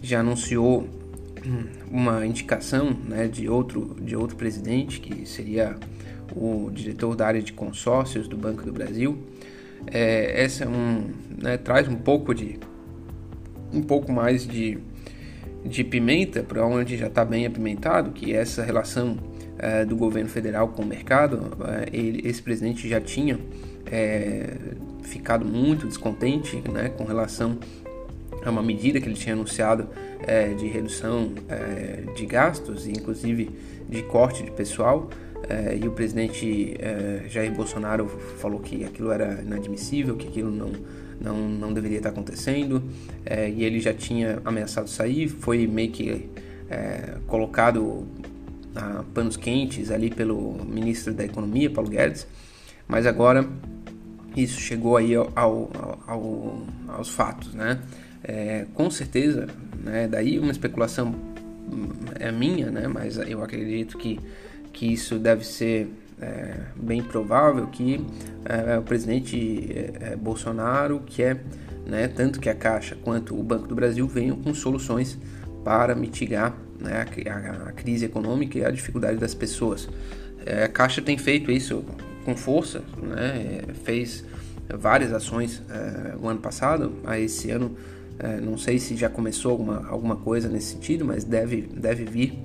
já 0.01 0.19
anunciou 0.19 0.87
uma 1.89 2.25
indicação 2.25 2.91
né, 3.07 3.27
de, 3.27 3.47
outro, 3.47 3.95
de 4.01 4.15
outro 4.15 4.35
presidente, 4.35 4.99
que 4.99 5.25
seria 5.25 5.75
o 6.35 6.69
diretor 6.71 7.15
da 7.15 7.27
área 7.27 7.41
de 7.41 7.53
consórcios 7.53 8.27
do 8.27 8.37
Banco 8.37 8.63
do 8.63 8.73
Brasil. 8.73 9.17
É, 9.87 10.43
essa 10.43 10.65
é 10.65 10.67
um, 10.67 11.11
né, 11.41 11.57
traz 11.57 11.87
um 11.87 11.95
pouco 11.95 12.33
de 12.33 12.59
um 13.71 13.81
pouco 13.81 14.11
mais 14.11 14.47
de, 14.47 14.79
de 15.63 15.83
pimenta 15.83 16.43
para 16.43 16.65
onde 16.65 16.97
já 16.97 17.07
está 17.07 17.23
bem 17.23 17.45
apimentado, 17.45 18.11
que 18.11 18.33
é 18.33 18.37
essa 18.37 18.63
relação 18.63 19.17
é, 19.59 19.83
do 19.83 19.95
governo 19.95 20.29
federal 20.29 20.69
com 20.69 20.81
o 20.81 20.85
mercado. 20.85 21.51
É, 21.67 21.95
ele, 21.95 22.27
esse 22.27 22.41
presidente 22.41 22.87
já 22.87 22.99
tinha 23.01 23.37
é, 23.85 24.55
ficado 25.03 25.45
muito 25.45 25.85
descontente 25.85 26.63
né, 26.71 26.89
com 26.89 27.03
relação 27.03 27.57
a 28.43 28.49
uma 28.49 28.63
medida 28.63 29.01
que 29.01 29.07
ele 29.07 29.15
tinha 29.15 29.35
anunciado 29.35 29.87
é, 30.25 30.53
de 30.53 30.67
redução 30.67 31.33
é, 31.49 32.03
de 32.15 32.25
gastos 32.25 32.87
e 32.87 32.91
inclusive 32.91 33.49
de 33.87 34.01
corte 34.03 34.43
de 34.43 34.51
pessoal. 34.51 35.09
E 35.81 35.87
o 35.87 35.91
presidente 35.91 36.77
Jair 37.27 37.51
Bolsonaro 37.51 38.07
falou 38.37 38.59
que 38.59 38.83
aquilo 38.83 39.11
era 39.11 39.41
inadmissível, 39.41 40.15
que 40.15 40.27
aquilo 40.27 40.51
não, 40.51 40.71
não, 41.19 41.37
não 41.49 41.73
deveria 41.73 41.97
estar 41.97 42.09
acontecendo, 42.09 42.83
e 43.25 43.63
ele 43.63 43.79
já 43.79 43.91
tinha 43.91 44.39
ameaçado 44.45 44.87
sair, 44.87 45.27
foi 45.27 45.65
meio 45.65 45.89
que 45.89 46.29
colocado 47.25 48.05
a 48.75 49.03
panos 49.13 49.35
quentes 49.37 49.91
ali 49.91 50.09
pelo 50.09 50.63
ministro 50.65 51.13
da 51.13 51.23
Economia, 51.25 51.69
Paulo 51.69 51.89
Guedes, 51.89 52.27
mas 52.87 53.05
agora 53.05 53.47
isso 54.35 54.59
chegou 54.59 54.95
aí 54.95 55.15
ao, 55.15 55.31
ao, 55.35 55.99
ao, 56.07 56.61
aos 56.87 57.09
fatos, 57.09 57.53
né? 57.53 57.79
É, 58.23 58.65
com 58.73 58.89
certeza, 58.91 59.47
né, 59.83 60.07
daí 60.07 60.39
uma 60.39 60.51
especulação 60.51 61.15
hum, 61.71 61.89
é 62.19 62.31
minha, 62.31 62.69
né, 62.69 62.87
mas 62.87 63.17
eu 63.17 63.41
acredito 63.41 63.97
que, 63.97 64.19
que 64.73 64.91
isso 64.91 65.17
deve 65.17 65.45
ser 65.45 65.89
é, 66.21 66.55
bem 66.75 67.01
provável 67.01 67.67
que 67.67 68.05
é, 68.43 68.77
o 68.77 68.81
presidente 68.81 69.71
é, 69.71 70.11
é, 70.11 70.15
Bolsonaro 70.17 71.01
quer, 71.05 71.45
né, 71.85 72.09
tanto 72.09 72.41
que 72.41 72.49
a 72.49 72.55
Caixa 72.55 72.97
quanto 73.01 73.39
o 73.39 73.41
Banco 73.41 73.67
do 73.67 73.73
Brasil 73.73 74.05
venham 74.05 74.35
com 74.35 74.53
soluções 74.53 75.17
para 75.63 75.95
mitigar 75.95 76.55
né, 76.79 77.05
a, 77.27 77.69
a, 77.69 77.71
crise 77.71 78.05
econômica 78.05 78.57
e 78.57 78.65
a 78.65 78.71
dificuldade 78.71 79.17
das 79.17 79.33
pessoas. 79.33 79.89
É, 80.45 80.63
a 80.63 80.67
Caixa 80.67 81.01
tem 81.01 81.17
feito 81.17 81.51
isso 81.51 81.83
com 82.25 82.35
força, 82.35 82.81
né, 83.01 83.61
fez 83.83 84.23
várias 84.77 85.11
ações 85.11 85.63
o 86.21 86.27
ano 86.27 86.39
passado, 86.39 86.93
a 87.03 87.19
esse 87.19 87.49
ano 87.49 87.75
é, 88.19 88.41
não 88.41 88.57
sei 88.57 88.77
se 88.77 88.97
já 88.97 89.09
começou 89.09 89.51
alguma, 89.51 89.87
alguma 89.87 90.15
coisa 90.17 90.49
nesse 90.49 90.73
sentido, 90.73 91.05
mas 91.05 91.23
deve, 91.23 91.61
deve 91.61 92.03
vir 92.03 92.37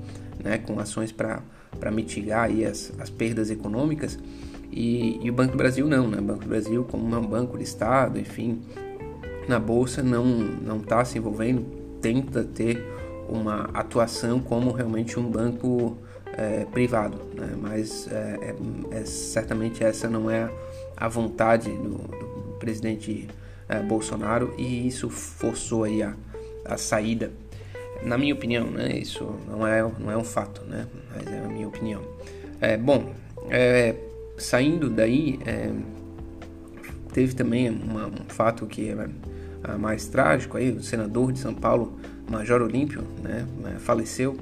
né, 0.43 0.57
com 0.57 0.79
ações 0.79 1.11
para 1.11 1.43
mitigar 1.91 2.45
aí 2.45 2.65
as, 2.65 2.93
as 3.01 3.11
perdas 3.11 3.51
econômicas. 3.51 4.17
E, 4.71 5.19
e, 5.21 5.31
o 5.31 5.33
Banco 5.33 5.53
do 5.53 5.59
Brasil 5.59 5.87
não, 5.89 6.09
né? 6.09 6.19
O 6.19 6.23
Banco 6.23 6.41
do 6.41 6.49
Brasil, 6.49 6.85
como 6.85 7.13
é 7.15 7.19
um 7.19 7.27
banco 7.27 7.59
de 7.59 7.65
Estado, 7.65 8.19
enfim, 8.19 8.63
na 9.49 9.59
Bolsa 9.59 10.03
não 10.03 10.79
está 10.79 11.05
se 11.05 11.19
envolvendo, 11.19 11.65
tenta 12.01 12.43
ter 12.43 12.85
uma 13.29 13.71
atuação 13.75 14.41
como 14.41 14.71
realmente 14.73 15.19
um 15.19 15.31
banco 15.31 15.97
é, 16.37 16.65
privado, 16.67 17.21
né? 17.35 17.55
mas 17.61 18.09
é, 18.11 18.55
é, 18.91 18.99
é 18.99 19.05
certamente 19.05 19.85
essa 19.85 20.09
não 20.09 20.31
é 20.31 20.51
a 20.97 21.09
vontade 21.09 21.71
do, 21.71 21.99
do 21.99 22.57
presidente 22.59 23.29
é, 23.69 23.81
Bolsonaro 23.81 24.55
e 24.59 24.87
isso 24.87 25.09
forçou 25.09 25.85
aí 25.85 26.03
a, 26.03 26.15
a 26.65 26.77
saída. 26.77 27.33
Na 28.03 28.19
minha 28.19 28.35
opinião, 28.35 28.67
né? 28.67 28.99
Isso 28.99 29.25
não 29.49 29.67
é, 29.67 29.81
não 29.99 30.11
é 30.11 30.17
um 30.17 30.25
fato, 30.25 30.63
né? 30.67 30.87
Mas 31.15 31.27
é 31.27 31.39
a 31.39 31.49
minha 31.49 31.67
opinião. 31.67 32.03
É, 32.61 32.77
bom, 32.77 33.15
saindo 34.37 34.91
daí, 34.91 35.39
teve 37.15 37.35
também 37.35 37.71
uma, 37.71 38.09
um 38.09 38.29
fato 38.29 38.67
que 38.67 38.91
é 38.91 39.79
mais 39.79 40.07
trágico 40.07 40.59
aí, 40.59 40.71
o 40.71 40.83
senador 40.83 41.33
de 41.33 41.39
São 41.39 41.55
Paulo, 41.55 41.99
Major 42.29 42.63
Olímpio, 42.63 43.03
né? 43.23 43.47
É, 43.67 43.79
faleceu 43.79 44.37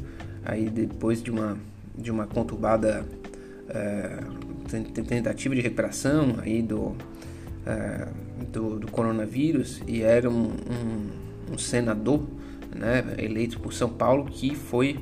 aí 0.45 0.69
depois 0.69 1.23
de 1.23 1.31
uma, 1.31 1.57
de 1.97 2.11
uma 2.11 2.27
conturbada 2.27 3.05
é, 3.69 4.19
tentativa 5.05 5.55
de 5.55 5.61
recuperação 5.61 6.37
aí 6.43 6.63
do 6.63 6.97
é, 7.67 8.09
do, 8.51 8.79
do, 8.79 8.91
coronavírus 8.91 9.81
e 9.87 10.03
era 10.03 10.29
um, 10.29 10.49
um, 10.49 11.53
um, 11.53 11.59
senador 11.59 12.27
né, 12.75 13.05
eleito 13.19 13.61
por 13.61 13.73
São 13.73 13.89
Paulo 13.89 14.25
que 14.25 14.55
foi 14.55 14.99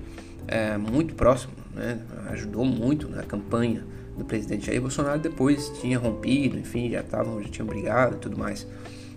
é, 0.46 0.76
muito 0.76 1.14
próximo, 1.14 1.54
né, 1.74 1.98
ajudou 2.28 2.64
muito 2.66 3.08
na 3.08 3.22
campanha 3.22 3.82
do 4.16 4.24
presidente 4.24 4.66
Jair 4.66 4.80
Bolsonaro. 4.80 5.18
Depois 5.18 5.70
tinha 5.80 5.98
rompido, 5.98 6.58
enfim, 6.58 6.90
já 6.90 7.00
estavam, 7.00 7.42
já 7.42 7.48
tinham 7.48 7.66
brigado 7.66 8.16
e 8.16 8.18
tudo 8.18 8.36
mais. 8.36 8.66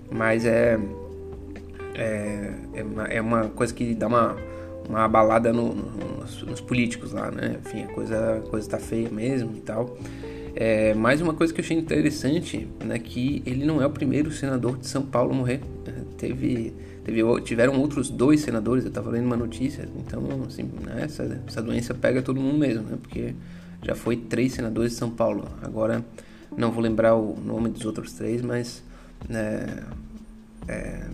Mas 0.09 0.45
é, 0.45 0.79
é, 1.93 2.53
é, 2.73 2.83
uma, 2.83 3.03
é 3.05 3.21
uma 3.21 3.49
coisa 3.49 3.73
que 3.73 3.93
dá 3.93 4.07
uma, 4.07 4.35
uma 4.87 5.05
abalada 5.05 5.51
no, 5.53 5.73
no, 5.73 6.17
nos, 6.19 6.43
nos, 6.43 6.61
políticos 6.61 7.11
lá, 7.11 7.31
né? 7.31 7.57
Enfim, 7.65 7.83
a 7.83 7.87
coisa, 7.87 8.37
a 8.37 8.49
coisa 8.49 8.69
tá 8.69 8.77
feia 8.79 9.09
mesmo 9.09 9.51
e 9.55 9.61
tal. 9.61 9.97
É, 10.55 10.93
mais 10.93 11.19
uma 11.19 11.33
coisa 11.33 11.51
que 11.51 11.59
eu 11.59 11.65
achei 11.65 11.77
interessante, 11.77 12.67
né, 12.83 12.99
que 12.99 13.41
ele 13.43 13.65
não 13.65 13.81
é 13.81 13.87
o 13.87 13.89
primeiro 13.89 14.31
senador 14.31 14.77
de 14.77 14.87
São 14.87 15.03
Paulo 15.03 15.31
a 15.31 15.33
morrer. 15.33 15.61
É, 15.87 15.91
teve, 16.15 16.73
teve, 17.03 17.41
tiveram 17.41 17.79
outros 17.79 18.09
dois 18.09 18.41
senadores, 18.41 18.83
eu 18.83 18.89
estava 18.89 19.09
lendo 19.09 19.25
uma 19.25 19.35
notícia, 19.35 19.89
então 19.97 20.21
assim, 20.47 20.69
né, 20.85 21.01
essa, 21.05 21.41
essa 21.47 21.59
doença 21.59 21.95
pega 21.95 22.21
todo 22.21 22.39
mundo 22.39 22.59
mesmo, 22.59 22.83
né, 22.83 22.97
porque 23.01 23.33
já 23.81 23.95
foi 23.95 24.15
três 24.15 24.53
senadores 24.53 24.91
de 24.91 24.97
São 24.99 25.09
Paulo. 25.09 25.47
Agora 25.59 26.05
não 26.55 26.71
vou 26.71 26.83
lembrar 26.83 27.15
o 27.15 27.35
nome 27.43 27.69
dos 27.69 27.83
outros 27.83 28.13
três, 28.13 28.43
mas 28.43 28.83
né, 29.27 29.83
é, 30.67 31.07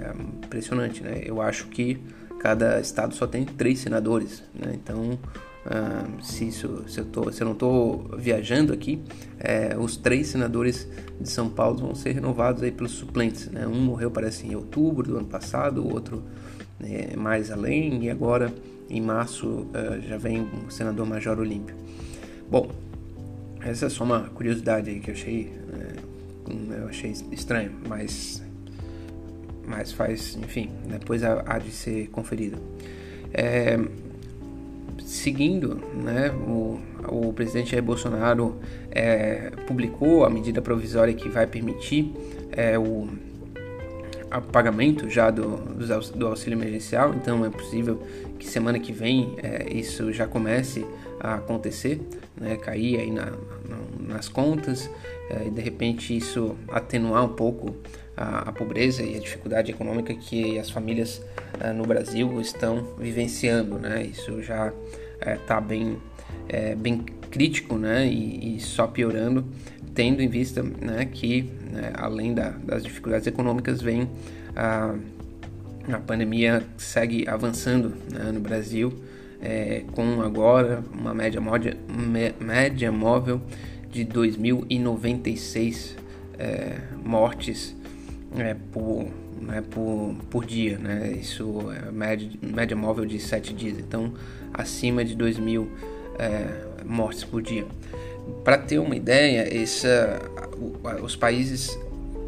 é 0.00 0.12
impressionante, 0.44 1.02
né? 1.02 1.22
Eu 1.24 1.40
acho 1.40 1.66
que 1.68 1.98
cada 2.38 2.80
estado 2.80 3.14
só 3.14 3.26
tem 3.26 3.44
três 3.44 3.80
senadores, 3.80 4.42
né? 4.54 4.72
Então 4.74 5.18
Uh, 5.60 6.22
se, 6.22 6.48
isso, 6.48 6.84
se, 6.88 6.98
eu 6.98 7.04
tô, 7.04 7.30
se 7.30 7.42
eu 7.42 7.44
não 7.44 7.52
estou 7.52 8.08
viajando 8.16 8.72
aqui, 8.72 8.98
é, 9.38 9.76
os 9.78 9.94
três 9.94 10.28
senadores 10.28 10.88
de 11.20 11.28
São 11.28 11.50
Paulo 11.50 11.76
vão 11.76 11.94
ser 11.94 12.12
renovados 12.12 12.62
aí 12.62 12.70
pelos 12.72 12.92
suplentes. 12.92 13.46
Né? 13.48 13.66
Um 13.66 13.78
morreu, 13.78 14.10
parece, 14.10 14.46
em 14.46 14.54
outubro 14.54 15.06
do 15.06 15.18
ano 15.18 15.26
passado, 15.26 15.82
o 15.82 15.92
outro 15.92 16.22
é, 16.82 17.14
mais 17.14 17.50
além, 17.50 18.04
e 18.04 18.10
agora 18.10 18.52
em 18.88 19.00
março 19.02 19.46
uh, 19.46 20.00
já 20.08 20.16
vem 20.16 20.48
o 20.66 20.70
senador 20.70 21.06
Major 21.06 21.38
Olímpio. 21.38 21.76
Bom, 22.50 22.70
essa 23.60 23.86
é 23.86 23.88
só 23.90 24.02
uma 24.02 24.20
curiosidade 24.30 24.88
aí 24.88 24.98
que 24.98 25.10
eu 25.10 25.14
achei, 25.14 25.52
é, 25.74 26.80
eu 26.82 26.88
achei 26.88 27.12
estranho, 27.30 27.72
mas, 27.86 28.42
mas 29.70 29.92
faz, 29.92 30.36
enfim, 30.36 30.68
depois 30.86 31.22
há, 31.22 31.58
de 31.58 31.70
ser 31.70 32.08
conferido. 32.08 32.58
É, 33.32 33.78
seguindo, 35.04 35.80
né, 35.94 36.30
o, 36.32 36.80
o 37.08 37.32
presidente 37.32 37.70
Jair 37.70 37.82
Bolsonaro 37.82 38.56
é, 38.90 39.52
publicou 39.68 40.24
a 40.24 40.30
medida 40.30 40.60
provisória 40.60 41.14
que 41.14 41.28
vai 41.28 41.46
permitir 41.46 42.12
é, 42.50 42.76
o 42.76 43.08
pagamento 44.52 45.08
já 45.08 45.30
do, 45.30 45.56
do 46.14 46.26
auxílio 46.26 46.56
emergencial, 46.56 47.14
então 47.14 47.44
é 47.44 47.50
possível 47.50 48.00
que 48.38 48.48
semana 48.48 48.78
que 48.78 48.92
vem 48.92 49.34
é, 49.42 49.72
isso 49.72 50.12
já 50.12 50.26
comece 50.26 50.84
a 51.20 51.34
acontecer, 51.34 52.00
né, 52.40 52.56
cair 52.56 52.98
aí 52.98 53.10
na, 53.10 53.26
na, 53.26 53.76
nas 54.10 54.28
contas 54.28 54.90
é, 55.30 55.46
e 55.46 55.50
de 55.50 55.60
repente 55.60 56.16
isso 56.16 56.56
atenuar 56.68 57.24
um 57.24 57.34
pouco 57.34 57.74
a, 58.16 58.48
a, 58.48 58.52
pobreza 58.52 59.02
e 59.02 59.16
a 59.16 59.20
dificuldade 59.20 59.70
econômica 59.70 60.12
que 60.14 60.58
as 60.58 60.70
famílias 60.70 61.22
é, 61.60 61.72
no 61.72 61.84
Brasil 61.84 62.40
estão 62.40 62.88
vivenciando, 62.98 63.78
né? 63.78 64.02
Isso 64.02 64.42
já 64.42 64.72
está 65.20 65.58
é, 65.58 65.60
bem, 65.60 65.98
bem 66.78 66.98
crítico, 67.30 67.76
né? 67.78 68.06
E, 68.06 68.56
e, 68.56 68.60
só 68.60 68.86
piorando, 68.86 69.44
tendo 69.94 70.20
em 70.20 70.28
vista, 70.28 70.62
né, 70.62 71.04
que 71.04 71.42
né, 71.70 71.92
além 71.94 72.34
da, 72.34 72.50
das 72.50 72.82
dificuldades 72.82 73.26
econômicas 73.26 73.80
vem 73.80 74.08
a, 74.54 74.94
a 75.92 75.98
pandemia 75.98 76.62
segue 76.76 77.28
avançando 77.28 77.94
né, 78.12 78.30
no 78.32 78.40
Brasil, 78.40 78.92
é, 79.42 79.84
com 79.92 80.20
agora 80.20 80.82
uma 80.92 81.14
média, 81.14 81.40
módia, 81.40 81.76
média 82.38 82.92
móvel 82.92 83.40
de 83.90 84.04
2.096 84.04 85.96
é, 86.38 86.78
mortes 87.04 87.76
é, 88.36 88.54
por, 88.72 89.08
né, 89.40 89.62
por, 89.70 90.14
por 90.30 90.44
dia, 90.44 90.78
né? 90.78 91.12
Isso 91.12 91.70
é 91.72 91.90
média, 91.90 92.30
média 92.40 92.76
móvel 92.76 93.04
de 93.04 93.18
7 93.18 93.52
dias, 93.52 93.78
então 93.78 94.14
acima 94.52 95.04
de 95.04 95.14
2 95.14 95.38
mil 95.38 95.70
é, 96.18 96.84
mortes 96.84 97.24
por 97.24 97.42
dia. 97.42 97.66
para 98.44 98.58
ter 98.58 98.78
uma 98.78 98.94
ideia, 98.94 99.42
essa, 99.62 100.20
os 101.02 101.16
países 101.16 101.78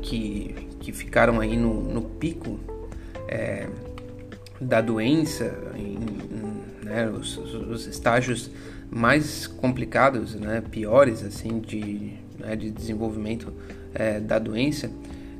que, 0.03 0.55
que 0.81 0.93
ficaram 0.93 1.41
aí 1.41 1.57
no, 1.57 1.83
no 1.83 2.03
pico 2.03 2.59
é, 3.29 3.69
da 4.61 4.81
doença, 4.81 5.55
em, 5.77 5.99
né, 6.83 7.09
os, 7.09 7.37
os, 7.37 7.87
estágios 7.87 8.51
mais 8.95 9.47
complicados, 9.47 10.35
né, 10.35 10.63
piores 10.71 11.25
assim 11.25 11.61
de, 11.61 12.13
né, 12.39 12.55
de 12.55 12.71
desenvolvimento 12.71 13.53
é, 13.95 14.21
da 14.21 14.39
doença, 14.39 14.91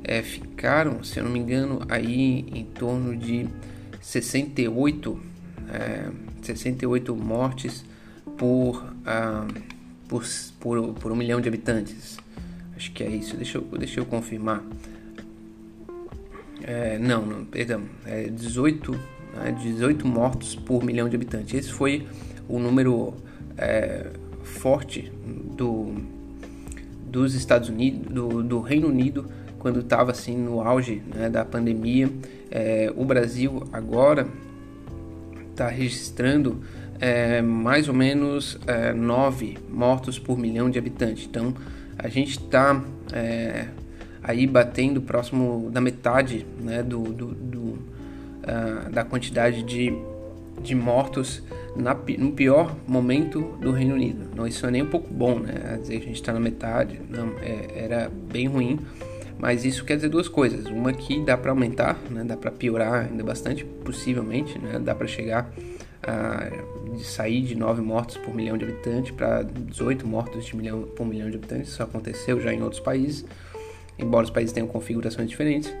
é, 0.03 0.21
ficaram, 0.21 1.03
se 1.03 1.19
eu 1.19 1.23
não 1.23 1.31
me 1.31 1.39
engano, 1.39 1.81
aí 1.87 2.45
em 2.51 2.65
torno 2.65 3.15
de 3.15 3.47
68, 4.01 5.19
é, 5.69 6.09
68 6.41 7.15
mortes 7.15 7.85
por, 8.37 8.83
ah, 9.05 9.47
por, 10.09 10.23
por, 10.59 10.93
por 10.95 11.11
um 11.11 11.15
milhão 11.15 11.39
de 11.39 11.47
habitantes. 11.47 12.17
Acho 12.75 12.91
que 12.91 13.03
é 13.03 13.09
isso. 13.09 13.37
Deixa 13.37 13.59
eu, 13.59 13.61
deixa 13.77 13.99
eu 13.99 14.05
confirmar. 14.05 14.61
É, 16.63 16.97
não, 16.97 17.25
não, 17.25 17.45
perdão. 17.45 17.83
É 18.05 18.23
18, 18.23 18.91
né, 19.35 19.55
18 19.63 20.05
mortos 20.05 20.55
por 20.55 20.83
milhão 20.83 21.07
de 21.07 21.15
habitantes. 21.15 21.53
Esse 21.53 21.71
foi 21.71 22.05
o 22.49 22.59
número 22.59 23.13
é, 23.57 24.07
forte 24.43 25.11
do, 25.55 25.95
dos 27.05 27.33
Estados 27.33 27.69
Unidos, 27.69 28.11
do, 28.11 28.43
do 28.43 28.61
Reino 28.61 28.87
Unido, 28.87 29.29
quando 29.59 29.79
estava 29.79 30.11
assim 30.11 30.37
no 30.37 30.61
auge 30.61 31.01
né, 31.13 31.29
da 31.29 31.45
pandemia. 31.45 32.09
É, 32.51 32.91
o 32.95 33.05
Brasil 33.05 33.63
agora 33.71 34.27
está 35.51 35.67
registrando 35.67 36.61
é, 36.99 37.41
mais 37.41 37.87
ou 37.87 37.93
menos 37.93 38.59
é, 38.67 38.93
9 38.93 39.57
mortos 39.69 40.19
por 40.19 40.37
milhão 40.37 40.69
de 40.69 40.77
habitantes. 40.77 41.25
Então 41.25 41.53
a 41.97 42.07
gente 42.07 42.31
está 42.31 42.83
é, 43.11 43.67
aí 44.21 44.47
batendo 44.47 45.01
próximo 45.01 45.69
da 45.71 45.81
metade 45.81 46.45
né, 46.61 46.81
do, 46.81 47.03
do, 47.03 47.27
do 47.27 47.93
uh, 48.43 48.89
da 48.91 49.03
quantidade 49.03 49.63
de, 49.63 49.93
de 50.61 50.75
mortos 50.75 51.41
na, 51.75 51.93
no 51.93 52.31
pior 52.31 52.75
momento 52.87 53.41
do 53.59 53.71
Reino 53.71 53.95
Unido. 53.95 54.29
Não, 54.35 54.47
isso 54.47 54.65
é 54.65 54.71
nem 54.71 54.81
um 54.81 54.89
pouco 54.89 55.13
bom, 55.13 55.39
né? 55.39 55.77
Dizer 55.81 55.97
que 55.97 56.03
a 56.03 56.07
gente 56.07 56.15
está 56.21 56.33
na 56.33 56.39
metade, 56.39 56.99
não, 57.09 57.33
é, 57.39 57.83
era 57.83 58.11
bem 58.31 58.47
ruim. 58.47 58.79
Mas 59.37 59.65
isso 59.65 59.83
quer 59.83 59.95
dizer 59.95 60.09
duas 60.09 60.27
coisas. 60.27 60.67
Uma 60.67 60.93
que 60.93 61.19
dá 61.19 61.35
para 61.35 61.51
aumentar, 61.51 61.99
né? 62.09 62.23
dá 62.23 62.37
para 62.37 62.49
piorar 62.51 63.09
ainda 63.09 63.23
bastante, 63.23 63.65
possivelmente, 63.65 64.57
né? 64.57 64.79
dá 64.79 64.95
para 64.95 65.07
chegar 65.07 65.51
a 66.01 66.49
de 66.93 67.03
sair 67.03 67.41
de 67.41 67.55
9 67.55 67.81
mortos 67.81 68.17
por 68.17 68.33
milhão 68.33 68.57
de 68.57 68.65
habitantes 68.65 69.11
para 69.11 69.43
18 69.43 70.07
mortos 70.07 70.45
de 70.45 70.55
milhão, 70.55 70.83
por 70.83 71.05
milhão 71.05 71.29
de 71.29 71.37
habitantes. 71.37 71.69
Isso 71.69 71.83
aconteceu 71.83 72.39
já 72.39 72.53
em 72.53 72.61
outros 72.61 72.79
países, 72.79 73.25
embora 73.97 74.23
os 74.23 74.29
países 74.29 74.53
tenham 74.53 74.67
configurações 74.67 75.29
diferentes. 75.29 75.73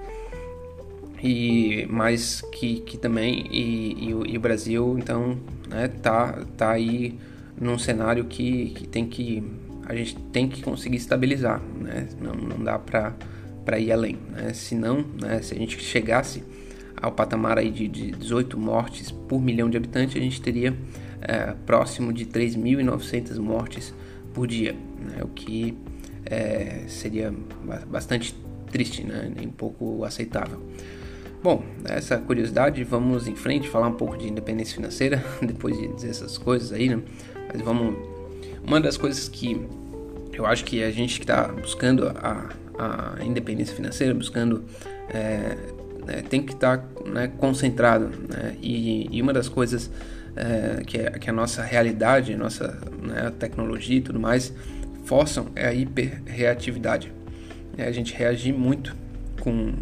E, 1.23 1.87
mas 1.89 2.41
que, 2.51 2.81
que 2.81 2.97
também, 2.97 3.47
e, 3.49 4.09
e, 4.09 4.13
o, 4.13 4.25
e 4.25 4.37
o 4.37 4.41
Brasil, 4.41 4.97
então, 4.99 5.37
né, 5.69 5.87
tá, 5.87 6.43
tá 6.57 6.71
aí 6.71 7.17
num 7.59 7.77
cenário 7.77 8.25
que, 8.25 8.71
que 8.71 8.87
tem 8.87 9.07
que 9.07 9.41
a 9.85 9.95
gente 9.95 10.15
tem 10.31 10.47
que 10.47 10.61
conseguir 10.61 10.97
estabilizar, 10.97 11.61
né? 11.79 12.07
Não, 12.21 12.33
não 12.33 12.63
dá 12.63 12.79
para 12.79 13.79
ir 13.79 13.91
além, 13.91 14.17
né? 14.31 14.53
Se 14.53 14.75
não, 14.75 15.05
né, 15.21 15.41
se 15.41 15.53
a 15.53 15.57
gente 15.57 15.77
chegasse 15.79 16.43
ao 17.01 17.11
patamar 17.11 17.57
aí 17.57 17.69
de, 17.69 17.87
de 17.87 18.11
18 18.11 18.57
mortes 18.57 19.11
por 19.11 19.41
milhão 19.41 19.69
de 19.69 19.75
habitantes, 19.75 20.15
a 20.15 20.19
gente 20.19 20.41
teria 20.41 20.73
é, 21.21 21.53
próximo 21.65 22.13
de 22.13 22.25
3.900 22.25 23.37
mortes 23.39 23.93
por 24.33 24.47
dia, 24.47 24.73
né? 24.73 25.21
o 25.21 25.27
que 25.27 25.77
é, 26.25 26.85
seria 26.87 27.33
bastante 27.87 28.33
triste, 28.71 29.03
né? 29.03 29.31
nem 29.35 29.47
um 29.47 29.51
pouco 29.51 30.05
aceitável. 30.05 30.61
Bom, 31.43 31.61
essa 31.83 32.17
curiosidade, 32.17 32.81
vamos 32.85 33.27
em 33.27 33.35
frente, 33.35 33.67
falar 33.67 33.89
um 33.89 33.95
pouco 33.95 34.17
de 34.17 34.29
independência 34.29 34.75
financeira, 34.75 35.21
depois 35.43 35.77
de 35.77 35.89
dizer 35.89 36.11
essas 36.11 36.37
coisas 36.37 36.71
aí, 36.71 36.87
né? 36.87 37.01
Mas 37.51 37.61
vamos. 37.61 37.97
Uma 38.65 38.79
das 38.79 38.95
coisas 38.95 39.27
que 39.27 39.61
eu 40.31 40.45
acho 40.45 40.63
que 40.63 40.81
a 40.81 40.89
gente 40.89 41.15
que 41.19 41.25
está 41.25 41.49
buscando 41.49 42.07
a, 42.07 42.49
a 42.79 43.23
independência 43.25 43.75
financeira, 43.75 44.13
buscando 44.13 44.63
é, 45.09 45.57
né, 46.05 46.23
tem 46.29 46.41
que 46.41 46.53
estar 46.53 46.77
tá, 46.77 47.09
né, 47.09 47.27
concentrado. 47.37 48.05
Né? 48.05 48.55
E, 48.61 49.09
e, 49.11 49.21
uma 49.21 49.33
das 49.33 49.49
coisas 49.49 49.91
é, 50.37 50.81
que, 50.85 50.97
é, 50.97 51.11
que 51.11 51.29
a 51.29 51.33
nossa 51.33 51.61
realidade, 51.61 52.33
a 52.33 52.37
nossa 52.37 52.79
né, 53.01 53.33
tecnologia 53.37 53.97
e 53.97 54.01
tudo 54.01 54.17
mais 54.17 54.53
forçam 55.03 55.47
é 55.55 55.67
a 55.67 55.73
hiperreatividade. 55.73 57.11
É 57.77 57.83
a 57.83 57.91
gente 57.91 58.13
reagir 58.13 58.53
muito 58.53 58.95
com, 59.41 59.73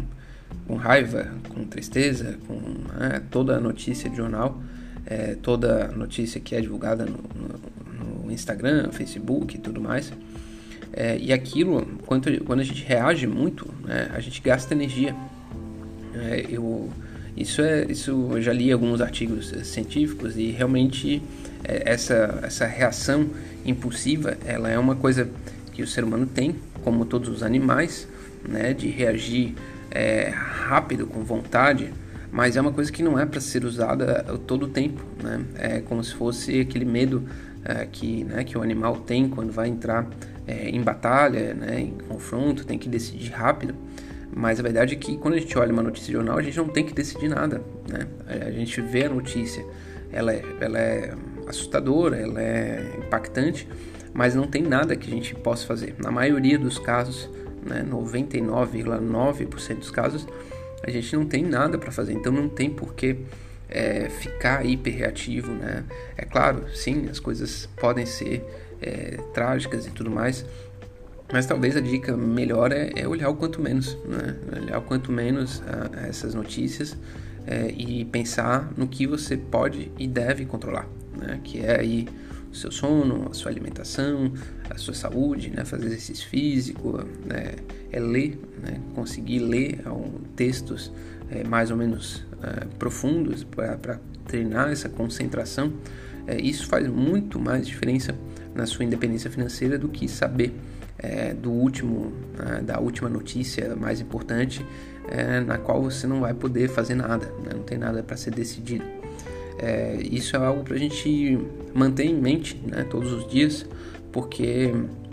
com 0.66 0.76
raiva, 0.76 1.28
com 1.48 1.64
tristeza, 1.64 2.38
com 2.46 2.54
né, 2.98 3.22
toda 3.30 3.58
notícia 3.60 4.08
de 4.08 4.16
jornal, 4.16 4.60
é, 5.06 5.34
toda 5.34 5.88
notícia 5.88 6.40
que 6.40 6.54
é 6.54 6.60
divulgada 6.60 7.04
no, 7.04 7.18
no, 7.34 8.24
no 8.24 8.32
Instagram, 8.32 8.90
Facebook 8.90 9.56
e 9.56 9.58
tudo 9.58 9.80
mais. 9.80 10.12
É, 10.92 11.16
e 11.18 11.32
aquilo, 11.32 11.86
quando, 12.06 12.44
quando 12.44 12.60
a 12.60 12.64
gente 12.64 12.84
reage 12.84 13.26
muito, 13.26 13.68
né, 13.84 14.10
a 14.12 14.20
gente 14.20 14.40
gasta 14.42 14.74
energia. 14.74 15.14
É, 16.14 16.46
eu, 16.50 16.90
isso 17.36 17.62
é, 17.62 17.86
isso 17.90 18.10
eu 18.32 18.42
já 18.42 18.52
li 18.52 18.70
alguns 18.70 19.00
artigos 19.00 19.52
científicos 19.64 20.36
e 20.36 20.50
realmente 20.50 21.22
é, 21.64 21.90
essa, 21.90 22.40
essa 22.42 22.66
reação 22.66 23.30
impulsiva, 23.64 24.36
ela 24.44 24.68
é 24.68 24.78
uma 24.78 24.94
coisa 24.94 25.28
que 25.72 25.82
o 25.82 25.86
ser 25.86 26.04
humano 26.04 26.26
tem, 26.26 26.56
como 26.82 27.06
todos 27.06 27.28
os 27.28 27.42
animais, 27.42 28.06
né, 28.46 28.74
de 28.74 28.88
reagir 28.88 29.54
é, 29.92 30.30
rápido, 30.30 31.06
com 31.06 31.22
vontade, 31.22 31.92
mas 32.30 32.56
é 32.56 32.60
uma 32.60 32.72
coisa 32.72 32.90
que 32.90 33.02
não 33.02 33.18
é 33.18 33.26
para 33.26 33.40
ser 33.40 33.64
usada 33.64 34.24
todo 34.46 34.64
o 34.64 34.68
tempo, 34.68 35.02
né? 35.22 35.44
É 35.56 35.80
como 35.80 36.02
se 36.02 36.14
fosse 36.14 36.60
aquele 36.60 36.86
medo 36.86 37.28
é, 37.62 37.86
que, 37.86 38.24
né, 38.24 38.42
que 38.42 38.56
o 38.56 38.62
animal 38.62 38.96
tem 38.96 39.28
quando 39.28 39.52
vai 39.52 39.68
entrar 39.68 40.08
é, 40.46 40.70
em 40.70 40.80
batalha, 40.80 41.54
né, 41.54 41.80
em 41.80 41.90
confronto, 42.08 42.64
tem 42.64 42.78
que 42.78 42.88
decidir 42.88 43.30
rápido. 43.30 43.74
Mas 44.34 44.58
a 44.58 44.62
verdade 44.62 44.94
é 44.94 44.96
que 44.96 45.18
quando 45.18 45.34
a 45.34 45.38
gente 45.38 45.56
olha 45.58 45.70
uma 45.70 45.82
notícia 45.82 46.06
de 46.06 46.12
jornal, 46.14 46.38
a 46.38 46.42
gente 46.42 46.56
não 46.56 46.68
tem 46.68 46.86
que 46.86 46.94
decidir 46.94 47.28
nada. 47.28 47.62
Né? 47.86 48.06
A 48.46 48.50
gente 48.50 48.80
vê 48.80 49.04
a 49.04 49.10
notícia, 49.10 49.62
ela 50.10 50.32
é, 50.32 50.42
ela 50.58 50.78
é 50.78 51.14
assustadora, 51.46 52.16
ela 52.16 52.40
é 52.40 52.94
impactante, 52.98 53.68
mas 54.14 54.34
não 54.34 54.46
tem 54.46 54.62
nada 54.62 54.96
que 54.96 55.06
a 55.06 55.14
gente 55.14 55.34
possa 55.34 55.66
fazer. 55.66 55.94
Na 55.98 56.10
maioria 56.10 56.58
dos 56.58 56.78
casos, 56.78 57.28
né, 57.64 57.84
99,9% 57.88 59.78
dos 59.78 59.90
casos, 59.90 60.26
a 60.82 60.90
gente 60.90 61.14
não 61.14 61.24
tem 61.24 61.44
nada 61.44 61.78
para 61.78 61.92
fazer. 61.92 62.12
Então 62.12 62.32
não 62.32 62.48
tem 62.48 62.70
porquê 62.70 63.18
é, 63.68 64.08
ficar 64.08 64.64
hiperreativo. 64.64 65.52
Né? 65.52 65.84
É 66.16 66.24
claro, 66.24 66.66
sim, 66.74 67.08
as 67.08 67.18
coisas 67.18 67.68
podem 67.76 68.04
ser 68.04 68.44
é, 68.80 69.18
trágicas 69.32 69.86
e 69.86 69.90
tudo 69.90 70.10
mais, 70.10 70.44
mas 71.32 71.46
talvez 71.46 71.76
a 71.76 71.80
dica 71.80 72.16
melhor 72.16 72.72
é, 72.72 72.92
é 72.94 73.08
olhar 73.08 73.30
o 73.30 73.34
quanto 73.34 73.60
menos, 73.60 73.96
né? 74.04 74.36
olhar 74.60 74.78
o 74.78 74.82
quanto 74.82 75.10
menos 75.10 75.62
a, 75.66 76.00
a 76.00 76.06
essas 76.06 76.34
notícias 76.34 76.96
é, 77.46 77.70
e 77.70 78.04
pensar 78.04 78.70
no 78.76 78.86
que 78.86 79.06
você 79.06 79.36
pode 79.36 79.90
e 79.98 80.06
deve 80.06 80.44
controlar, 80.44 80.86
né? 81.16 81.40
que 81.42 81.60
é 81.60 81.80
aí 81.80 82.06
o 82.52 82.54
seu 82.54 82.70
sono, 82.70 83.28
a 83.30 83.34
sua 83.34 83.50
alimentação, 83.50 84.32
a 84.68 84.76
sua 84.76 84.92
saúde, 84.92 85.50
né? 85.50 85.64
fazer 85.64 85.86
exercício 85.86 86.28
físico, 86.28 87.02
né? 87.24 87.54
é 87.90 87.98
ler, 87.98 88.38
né? 88.62 88.78
conseguir 88.94 89.38
ler 89.38 89.80
um, 89.88 90.20
textos 90.36 90.92
é, 91.30 91.42
mais 91.44 91.70
ou 91.70 91.76
menos 91.76 92.24
é, 92.42 92.66
profundos 92.78 93.42
para 93.42 93.98
treinar 94.26 94.70
essa 94.70 94.88
concentração. 94.88 95.72
É, 96.26 96.40
isso 96.40 96.66
faz 96.66 96.86
muito 96.86 97.40
mais 97.40 97.66
diferença 97.66 98.14
na 98.54 98.66
sua 98.66 98.84
independência 98.84 99.30
financeira 99.30 99.78
do 99.78 99.88
que 99.88 100.06
saber 100.06 100.54
é, 100.98 101.32
do 101.32 101.50
último, 101.50 102.12
né, 102.38 102.62
da 102.62 102.78
última 102.78 103.08
notícia 103.08 103.74
mais 103.74 104.00
importante, 104.00 104.64
é, 105.08 105.40
na 105.40 105.58
qual 105.58 105.82
você 105.82 106.06
não 106.06 106.20
vai 106.20 106.34
poder 106.34 106.68
fazer 106.68 106.94
nada, 106.94 107.26
né, 107.42 107.50
não 107.54 107.62
tem 107.62 107.78
nada 107.78 108.02
para 108.02 108.16
ser 108.16 108.30
decidido. 108.30 109.01
É, 109.62 109.96
isso 110.02 110.36
é 110.36 110.38
algo 110.40 110.64
para 110.64 110.74
a 110.74 110.78
gente 110.78 111.38
manter 111.72 112.04
em 112.04 112.14
mente 112.14 112.60
né, 112.66 112.84
todos 112.84 113.12
os 113.12 113.26
dias, 113.28 113.64
porque 114.10 114.72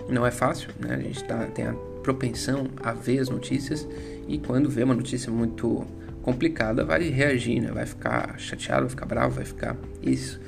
não 0.09 0.25
é 0.25 0.31
fácil, 0.31 0.71
né, 0.79 0.95
a 0.95 0.99
gente 0.99 1.23
tá, 1.23 1.45
tem 1.45 1.67
a 1.67 1.73
propensão 2.01 2.67
a 2.81 2.91
ver 2.91 3.19
as 3.19 3.29
notícias 3.29 3.87
e 4.27 4.39
quando 4.39 4.69
vê 4.69 4.83
uma 4.83 4.95
notícia 4.95 5.31
muito 5.31 5.85
complicada 6.23 6.83
vai 6.83 7.09
reagir, 7.09 7.61
né, 7.61 7.71
vai 7.71 7.85
ficar 7.85 8.39
chateado, 8.39 8.81
vai 8.81 8.89
ficar 8.89 9.05
bravo, 9.05 9.35
vai 9.35 9.45
ficar 9.45 9.77
isso. 10.01 10.39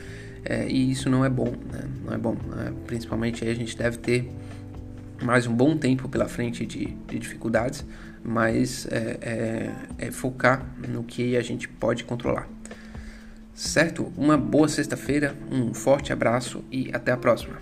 É, 0.44 0.68
e 0.68 0.92
isso 0.92 1.10
não 1.10 1.24
é 1.24 1.30
bom, 1.30 1.54
né? 1.72 1.84
não 2.04 2.14
é 2.14 2.18
bom. 2.18 2.36
Né? 2.48 2.74
Principalmente 2.88 3.48
a 3.48 3.54
gente 3.54 3.78
deve 3.78 3.98
ter 3.98 4.32
mais 5.22 5.46
um 5.46 5.54
bom 5.54 5.78
tempo 5.78 6.10
pela 6.10 6.28
frente 6.28 6.66
de, 6.66 6.88
de 7.08 7.20
dificuldades, 7.20 7.86
mas 8.24 8.88
é, 8.88 9.18
é, 9.22 9.72
é, 10.08 10.12
focar 10.12 10.66
no 10.88 11.04
que 11.04 11.38
a 11.38 11.42
gente 11.42 11.68
pode 11.68 12.04
controlar. 12.04 12.48
Certo? 13.54 14.12
Uma 14.18 14.38
boa 14.38 14.68
sexta-feira, 14.68 15.36
um 15.52 15.74
forte 15.74 16.12
abraço 16.12 16.64
e 16.72 16.90
até 16.94 17.12
a 17.12 17.18
próxima. 17.18 17.58